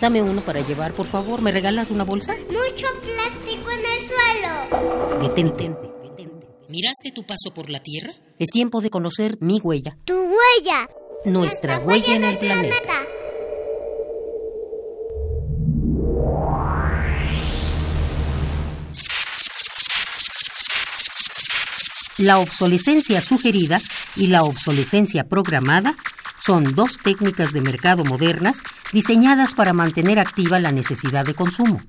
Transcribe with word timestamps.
Dame 0.00 0.22
uno 0.22 0.40
para 0.42 0.60
llevar, 0.60 0.92
por 0.92 1.06
favor. 1.06 1.40
¿Me 1.40 1.52
regalas 1.52 1.90
una 1.90 2.04
bolsa? 2.04 2.34
Mucho 2.48 2.86
plástico 3.02 3.70
en 3.70 3.80
el 3.80 4.02
suelo. 4.02 5.22
Detente. 5.22 5.70
¿Miraste 6.68 7.12
tu 7.14 7.22
paso 7.24 7.54
por 7.54 7.70
la 7.70 7.80
Tierra? 7.80 8.12
Es 8.38 8.50
tiempo 8.50 8.80
de 8.80 8.90
conocer 8.90 9.38
mi 9.40 9.60
huella. 9.60 9.96
Tu 10.04 10.14
huella. 10.14 10.88
Nuestra, 11.24 11.78
huella, 11.78 12.14
en 12.14 12.24
el 12.24 12.36
planeta. 12.38 12.92
La 22.18 22.38
obsolescencia 22.38 23.20
sugerida 23.22 23.80
y 24.14 24.28
la 24.28 24.42
obsolescencia 24.42 25.28
programada 25.28 25.96
son 26.38 26.74
dos 26.74 26.98
técnicas 26.98 27.52
de 27.52 27.60
mercado 27.60 28.04
modernas 28.04 28.62
diseñadas 28.92 29.54
para 29.54 29.72
mantener 29.72 30.18
activa 30.18 30.60
la 30.60 30.72
necesidad 30.72 31.24
de 31.24 31.34
consumo. 31.34 31.80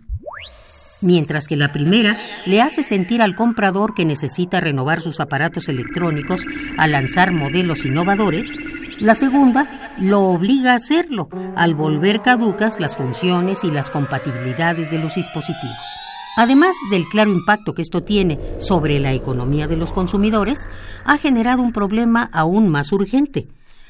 Mientras 1.00 1.48
que 1.48 1.56
la 1.56 1.72
primera 1.72 2.20
le 2.48 2.60
hace 2.60 2.82
sentir 2.82 3.22
al 3.22 3.36
comprador 3.36 3.94
que 3.94 4.04
necesita 4.04 4.60
renovar 4.60 5.02
sus 5.02 5.20
aparatos 5.20 5.70
electrónicos 5.70 6.44
al 6.78 6.92
lanzar 6.92 7.32
modelos 7.32 7.86
innovadores, 7.86 8.58
la 9.00 9.14
segunda 9.14 9.68
lo 10.00 10.22
obliga 10.22 10.72
a 10.72 10.78
hacerlo 10.78 11.30
al 11.56 11.76
volver 11.76 12.24
caducas 12.24 12.80
las 12.80 12.96
funciones 12.96 13.64
y 13.64 13.70
las 13.70 13.92
compatibilidades 13.92 14.90
de 14.90 14.98
los 14.98 15.16
dispositivos. 15.16 15.88
Además 16.36 16.76
del 16.90 17.06
claro 17.06 17.32
impacto 17.32 17.74
que 17.74 17.82
esto 17.84 18.02
tiene 18.04 18.40
sobre 18.60 19.00
la 19.00 19.14
economía 19.14 19.68
de 19.68 19.78
los 19.78 19.94
consumidores, 19.94 20.68
ha 21.04 21.18
generado 21.18 21.62
un 21.62 21.74
problema 21.74 22.30
aún 22.32 22.70
más 22.70 22.92
urgente, 22.92 23.48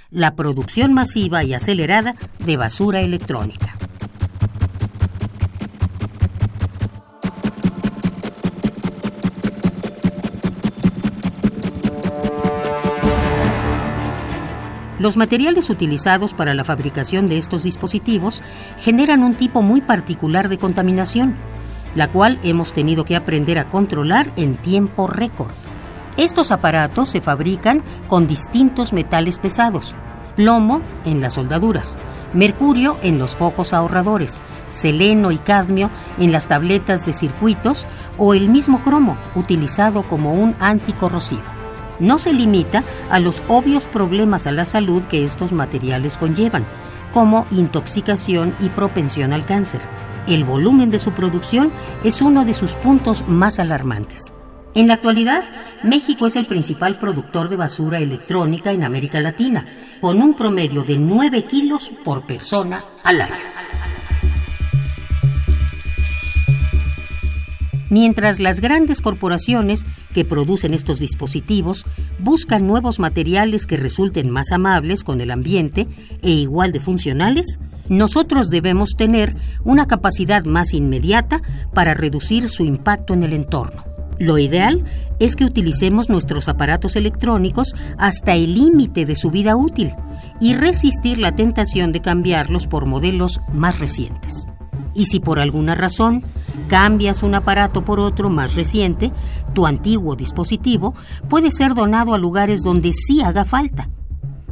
la 0.09 0.36
producción 0.36 0.94
masiva 0.94 1.44
y 1.44 1.53
acelerada 1.53 2.16
de 2.39 2.58
basura 2.58 3.02
electrónica. 3.02 3.77
Los 14.99 15.16
materiales 15.16 15.69
utilizados 15.69 16.33
para 16.33 16.55
la 16.55 16.64
fabricación 16.64 17.27
de 17.27 17.38
estos 17.38 17.64
dispositivos 17.64 18.42
generan 18.77 19.23
un 19.23 19.36
tipo 19.36 19.61
muy 19.61 19.81
particular 19.81 20.49
de 20.49 20.58
contaminación, 20.58 21.36
la 21.94 22.11
cual 22.11 22.39
hemos 22.44 22.73
tenido 22.73 23.05
que 23.05 23.16
aprender 23.16 23.59
a 23.59 23.69
controlar 23.69 24.33
en 24.38 24.55
tiempo 24.55 25.05
récord. 25.05 25.53
Estos 26.17 26.51
aparatos 26.51 27.09
se 27.09 27.21
fabrican 27.21 27.83
con 28.07 28.27
distintos 28.27 28.91
metales 28.91 29.39
pesados, 29.39 29.95
plomo 30.35 30.81
en 31.05 31.21
las 31.21 31.35
soldaduras, 31.35 31.97
mercurio 32.33 32.97
en 33.03 33.19
los 33.19 33.35
focos 33.35 33.73
ahorradores, 33.73 34.41
seleno 34.69 35.31
y 35.31 35.37
cadmio 35.37 35.89
en 36.17 36.31
las 36.31 36.47
tabletas 36.47 37.05
de 37.05 37.13
circuitos 37.13 37.85
o 38.17 38.33
el 38.33 38.49
mismo 38.49 38.81
cromo 38.81 39.17
utilizado 39.35 40.03
como 40.03 40.33
un 40.33 40.55
anticorrosivo. 40.59 41.43
No 41.99 42.19
se 42.19 42.33
limita 42.33 42.83
a 43.09 43.19
los 43.19 43.42
obvios 43.47 43.87
problemas 43.87 44.47
a 44.47 44.52
la 44.52 44.65
salud 44.65 45.03
que 45.03 45.23
estos 45.23 45.53
materiales 45.53 46.17
conllevan, 46.17 46.65
como 47.13 47.47
intoxicación 47.52 48.55
y 48.59 48.69
propensión 48.69 49.33
al 49.33 49.45
cáncer 49.45 49.81
el 50.27 50.43
volumen 50.43 50.92
de 50.92 50.99
su 50.99 51.11
producción 51.11 51.71
es 52.03 52.21
uno 52.21 52.43
de 52.43 52.53
sus 52.53 52.75
puntos 52.75 53.23
más 53.27 53.59
alarmantes. 53.59 54.33
En 54.77 54.88
la 54.88 54.93
actualidad, 54.93 55.43
México 55.82 56.27
es 56.27 56.36
el 56.36 56.45
principal 56.45 56.99
productor 56.99 57.49
de 57.49 57.55
basura 57.55 57.98
electrónica 57.98 58.71
en 58.71 58.83
América 58.83 59.20
Latina, 59.20 59.65
con 59.99 60.21
un 60.21 60.36
promedio 60.36 60.83
de 60.83 60.99
9 60.99 61.45
kilos 61.45 61.92
por 62.05 62.27
persona 62.27 62.83
al 63.04 63.21
año. 63.21 63.33
Mientras 67.89 68.39
las 68.39 68.60
grandes 68.60 69.02
corporaciones 69.02 69.83
que 70.14 70.26
producen 70.26 70.76
estos 70.76 70.99
dispositivos 70.99 71.83
buscan 72.20 72.67
nuevos 72.67 72.99
materiales 72.99 73.66
que 73.66 73.77
resulten 73.77 74.30
más 74.30 74.52
amables 74.52 75.04
con 75.04 75.21
el 75.21 75.32
ambiente 75.32 75.87
e 76.21 76.30
igual 76.30 76.71
de 76.71 76.82
funcionales, 76.82 77.60
nosotros 77.89 78.52
debemos 78.52 78.92
tener 78.95 79.36
una 79.64 79.87
capacidad 79.87 80.45
más 80.45 80.76
inmediata 80.76 81.42
para 81.73 81.95
reducir 81.95 82.48
su 82.48 82.64
impacto 82.64 83.16
en 83.16 83.23
el 83.23 83.33
entorno. 83.33 83.96
Lo 84.20 84.38
ideal 84.38 84.83
es 85.20 85.36
que 85.36 85.45
utilicemos 85.45 86.10
nuestros 86.10 86.48
aparatos 86.48 86.95
electrónicos 86.95 87.76
hasta 87.98 88.33
el 88.36 88.55
límite 88.55 89.05
de 89.05 89.16
su 89.16 89.30
vida 89.30 89.55
útil 89.55 89.94
y 90.39 90.54
resistir 90.54 91.20
la 91.20 91.36
tentación 91.36 91.92
de 91.92 92.02
cambiarlos 92.02 92.67
por 92.67 92.86
modelos 92.86 93.39
más 93.54 93.80
recientes. 93.80 94.48
Y 94.94 95.05
si 95.05 95.20
por 95.20 95.39
alguna 95.39 95.76
razón 95.76 96.23
cambias 96.67 97.22
un 97.22 97.36
aparato 97.36 97.86
por 97.86 98.00
otro 98.00 98.30
más 98.30 98.55
reciente, 98.55 99.11
tu 99.54 99.67
antiguo 99.67 100.16
dispositivo 100.16 100.95
puede 101.30 101.52
ser 101.52 101.76
donado 101.76 102.14
a 102.14 102.17
lugares 102.17 102.64
donde 102.64 102.94
sí 102.94 103.22
haga 103.22 103.45
falta 103.45 103.89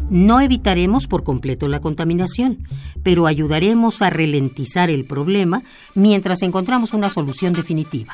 no 0.10 0.40
evitaremos 0.40 1.08
por 1.08 1.24
completo 1.24 1.68
la 1.68 1.82
contaminación, 1.82 2.68
pero 3.04 3.26
ayudaremos 3.26 4.02
a 4.02 4.10
ralentizar 4.10 4.90
el 4.90 5.06
problema 5.06 5.62
mientras 5.96 6.44
encontramos 6.44 6.94
una 6.94 7.10
solución 7.10 7.54
definitiva. 7.54 8.14